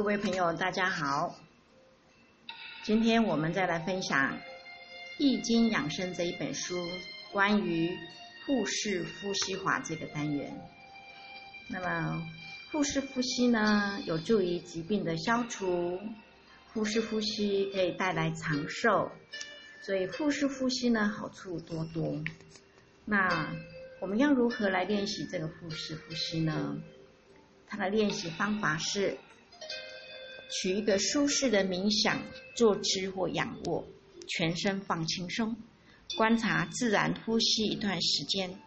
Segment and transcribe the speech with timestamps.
[0.00, 1.36] 各位朋友，大家好。
[2.82, 4.32] 今天我们再来分享
[5.18, 6.88] 《易经养生》这一本书
[7.30, 7.94] 关于
[8.46, 10.58] 腹式呼吸法这个单元。
[11.68, 12.26] 那么，
[12.70, 16.00] 腹式呼吸呢，有助于疾病的消除。
[16.72, 19.12] 腹式呼吸可以带来长寿，
[19.82, 22.16] 所以腹式呼吸呢，好处多多。
[23.04, 23.54] 那
[24.00, 26.74] 我们要如何来练习这个腹式呼吸呢？
[27.68, 29.18] 它的练习方法是。
[30.50, 32.20] 取一个舒适的冥想
[32.56, 33.86] 坐姿或仰卧，
[34.26, 35.56] 全身放轻松，
[36.16, 38.58] 观察自然呼吸一段时间。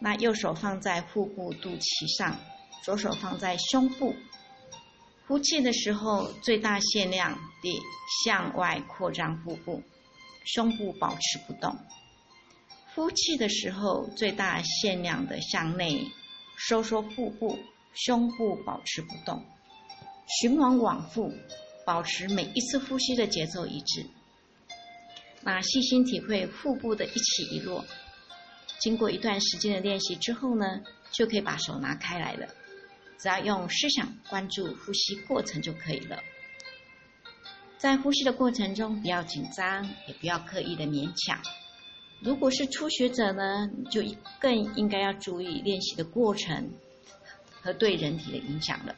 [0.00, 2.40] 那右手放在腹部肚脐上，
[2.82, 4.14] 左手放在胸部。
[5.28, 7.80] 呼气的时候，最大限量地
[8.24, 9.82] 向外扩张腹部，
[10.44, 11.72] 胸部保持不动；
[12.94, 16.10] 呼气的时候，最大限量的向内
[16.56, 17.58] 收缩腹部，
[17.94, 19.44] 胸部保持不动。
[20.26, 21.32] 循环往复，
[21.84, 24.06] 保持每一次呼吸的节奏一致。
[25.42, 27.84] 那细心体会腹部的一起一落。
[28.78, 32.48] 经过一段时间的练习之后呢，就可以把手拿开来了。
[33.18, 36.18] 只要用思想关注呼吸过程就可以了。
[37.78, 41.40] 在呼吸的过程中，不要紧张，也不要刻意的勉强。
[42.20, 44.02] 如果是初学者呢，就
[44.40, 46.72] 更应该要注意练习的过程
[47.60, 48.94] 和对人体的影响了。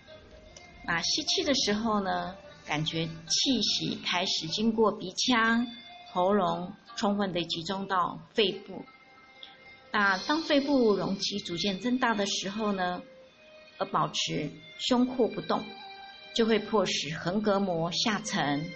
[0.87, 5.67] 那吸气的时候呢，感觉气息开始经过鼻腔、
[6.13, 8.85] 喉咙，充分的集中到肺部。
[9.91, 13.01] 那当肺部容积逐渐增大的时候呢，
[13.79, 15.65] 而保持胸廓不动，
[16.35, 18.71] 就会迫使横膈膜下沉，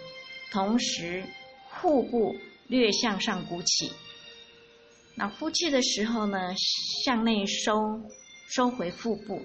[0.50, 1.24] 同时
[1.70, 2.34] 腹部
[2.68, 3.92] 略向上鼓起。
[5.14, 6.54] 那呼气的时候呢，
[7.04, 8.00] 向内收，
[8.48, 9.42] 收回腹部。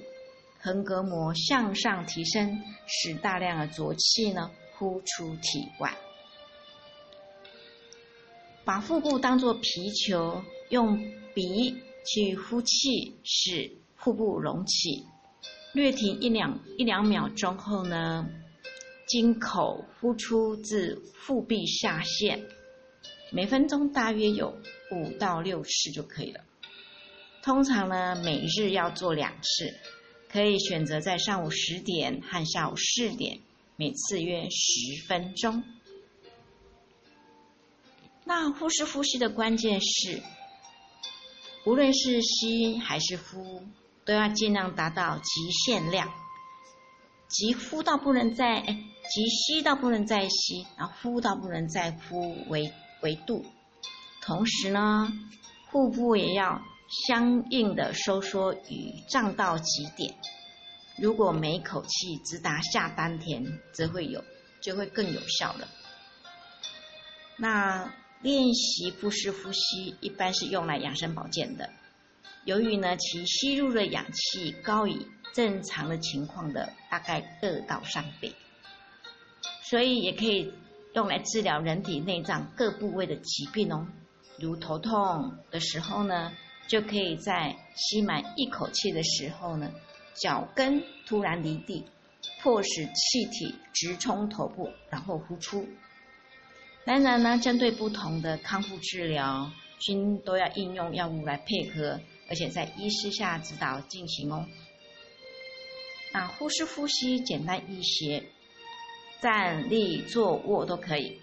[0.64, 5.94] 横膈膜向上提升，使大量的浊气呢呼出体外。
[8.64, 10.98] 把腹部当作皮球，用
[11.36, 11.76] 鼻
[12.06, 15.06] 去呼气，使腹部隆起。
[15.74, 18.26] 略停一两一两秒钟后呢，
[19.06, 22.42] 经口呼出至腹壁下陷。
[23.34, 24.56] 每分钟大约有
[24.92, 26.40] 五到六次就可以了。
[27.42, 29.74] 通常呢，每日要做两次。
[30.34, 33.40] 可以选择在上午十点和下午四点，
[33.76, 35.64] 每次约十分钟。
[38.26, 40.24] 那呼式呼吸的关键是，
[41.68, 43.62] 无论是吸还是呼，
[44.06, 46.12] 都要尽量达到极限量，
[47.28, 48.66] 即呼到不能再，哎，
[49.14, 52.74] 即吸到不能再吸，然后呼到不能再呼为
[53.04, 53.46] 为度。
[54.20, 55.14] 同时呢，
[55.70, 56.60] 腹部也要。
[57.08, 60.14] 相应的收缩与胀到极点。
[60.96, 64.24] 如果每口气直达下丹田，则会有
[64.62, 65.68] 就会更有效了。
[67.36, 71.72] 那练习腹式呼吸一般是用来养生保健的。
[72.46, 78.36] 由于呢，其吸入的氧气高于正常的情况的大概二到三倍，
[79.64, 80.54] 所以也可以
[80.94, 83.88] 用来治疗人体内脏各部位的疾病哦。
[84.38, 86.32] 如头痛的时候呢。
[86.68, 89.72] 就可以在吸满一口气的时候呢，
[90.16, 91.84] 脚跟突然离地，
[92.42, 95.68] 迫使气体直冲头部，然后呼出。
[96.86, 104.46] 当然呢，针对不同的康复治疗，均都要应用药物来配合，而且在医师下指导进行哦。
[106.14, 108.24] 那呼吸呼吸简单一些，
[109.22, 111.20] 站立坐卧都可以，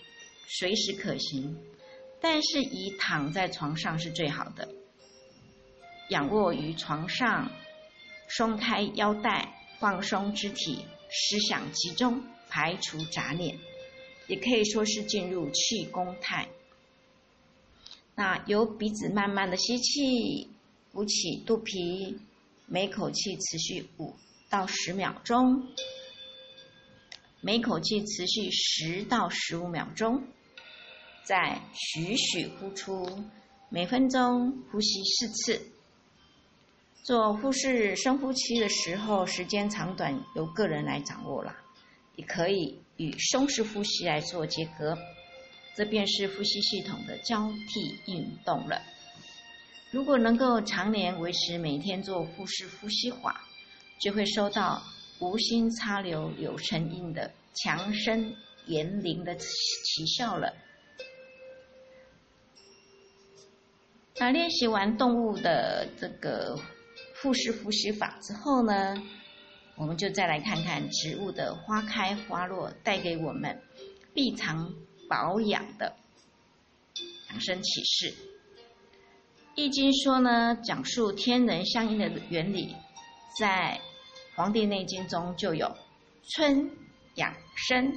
[0.48, 1.56] 随时可行，
[2.20, 4.68] 但是以躺在床上是最好的。
[6.10, 7.50] 仰卧于床上，
[8.28, 13.56] 松开腰带，放松肢体，思想集中，排除杂念，
[14.26, 16.48] 也可以说是进入气功态。
[18.16, 20.50] 那由鼻子慢慢的吸气，
[20.92, 22.18] 鼓起肚皮，
[22.66, 24.12] 每口气持续五
[24.48, 25.68] 到十秒钟，
[27.40, 30.24] 每口气持续十到十五秒钟，
[31.22, 33.24] 再徐徐呼出，
[33.68, 35.72] 每分钟呼吸四次。
[37.02, 41.56] 做腹式深呼吸的时候，时间长短由个人来掌握了，
[42.14, 44.96] 也可以与胸式呼吸来做结合，
[45.74, 48.80] 这便是呼吸系统的交替运动了。
[49.90, 53.40] 如果能够常年维持每天做腹式呼吸法，
[54.00, 54.80] 就会收到
[55.20, 58.36] 无心插柳柳成荫的强身
[58.66, 60.54] 延龄的奇效了。
[64.16, 66.60] 那练习完动物的这个。
[67.20, 68.96] 腹式呼吸法之后呢，
[69.76, 73.62] 我们就再来看看植物的花开花落带给我们
[74.14, 74.72] 必常
[75.06, 75.94] 保养的
[77.28, 78.14] 养生启示。
[79.54, 82.74] 易经说呢，讲述天人相应的原理，
[83.38, 83.78] 在
[84.36, 85.70] 《黄帝内经》中就有
[86.30, 86.70] 春
[87.16, 87.92] 养生、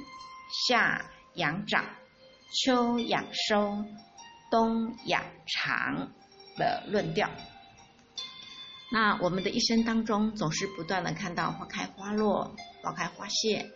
[0.68, 1.02] 夏
[1.36, 1.82] 养长、
[2.52, 3.82] 秋养收、
[4.50, 6.12] 冬养长
[6.58, 7.30] 的论调。
[8.94, 13.68] 那我们的一生当中，总是不断的看到花开花落、花开花谢。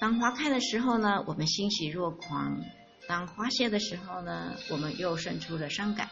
[0.00, 2.60] 当花开的时候呢，我们欣喜若狂；
[3.06, 6.10] 当花谢的时候呢，我们又生出了伤感。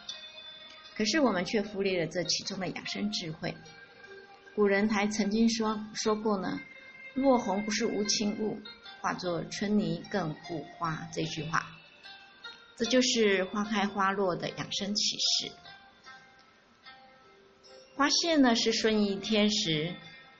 [0.97, 3.53] 可是我们却忽略了这其中的养生智慧。
[4.55, 6.61] 古人还曾经说说过呢
[7.15, 8.57] ：“落红不是无情物，
[9.01, 11.67] 化作春泥更护花。”这句话，
[12.77, 15.51] 这就是花开花落的养生启示。
[17.97, 19.95] 花谢呢是顺应天时，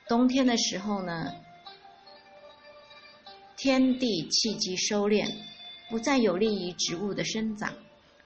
[0.07, 1.33] 冬天的时候呢，
[3.57, 5.27] 天地气机收敛，
[5.89, 7.73] 不再有利于植物的生长。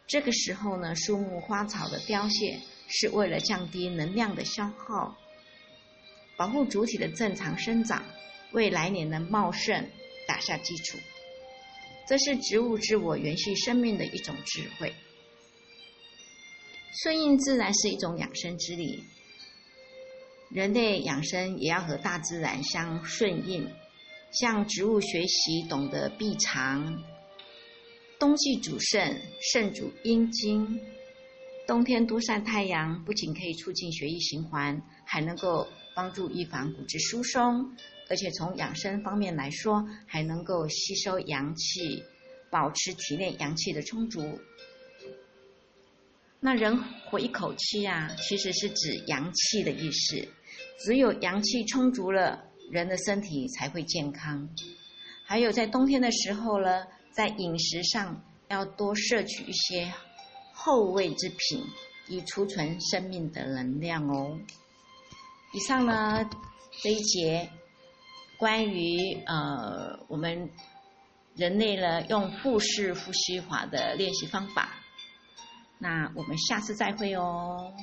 [0.05, 5.17] 这个时候呢，树木花草的凋谢是为了降低能量的消耗，
[6.35, 8.03] 保护主体的正常生长，
[8.51, 9.89] 为来年的茂盛
[10.27, 10.97] 打下基础。
[12.05, 14.93] 这是植物自我延续生命的一种智慧。
[17.01, 19.05] 顺应自然是一种养生之理。
[20.53, 23.69] 人类养生也要和大自然相顺应，
[24.33, 27.01] 向植物学习，懂得避藏。
[28.19, 29.21] 冬季主肾，
[29.53, 30.81] 肾主阴经。
[31.65, 35.65] 冬天多晒太阳，不仅可以促进血液循环，还能够
[35.95, 37.73] 帮助预防骨质疏松，
[38.09, 42.03] 而且从养生方面来说，还能够吸收阳气，
[42.49, 44.37] 保持体内阳气的充足。
[46.41, 50.27] 那人活一口气啊，其实是指阳气的意思。
[50.79, 54.49] 只有阳气充足了，人的身体才会健康。
[55.25, 59.93] 还有在冬天的时候呢，在饮食上要多摄取一些
[60.53, 61.63] 厚味之品，
[62.07, 64.37] 以储存生命的能量哦。
[65.53, 66.29] 以上呢
[66.81, 67.49] 这一节
[68.37, 70.49] 关于呃我们
[71.35, 74.69] 人类呢用腹式呼吸法的练习方法，
[75.77, 77.73] 那我们下次再会哦。